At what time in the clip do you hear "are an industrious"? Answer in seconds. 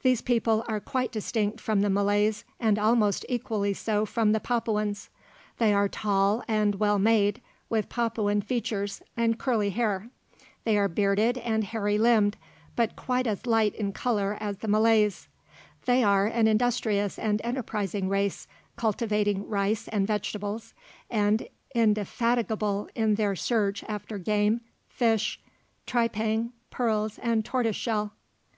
16.02-17.18